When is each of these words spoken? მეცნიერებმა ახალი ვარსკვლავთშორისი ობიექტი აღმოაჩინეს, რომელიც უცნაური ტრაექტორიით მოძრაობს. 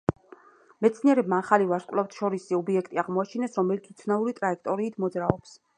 მეცნიერებმა 0.85 1.39
ახალი 1.45 1.67
ვარსკვლავთშორისი 1.73 2.59
ობიექტი 2.61 3.03
აღმოაჩინეს, 3.03 3.61
რომელიც 3.63 3.95
უცნაური 3.95 4.39
ტრაექტორიით 4.43 5.03
მოძრაობს. 5.05 5.59